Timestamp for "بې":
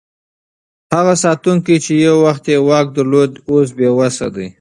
3.77-3.89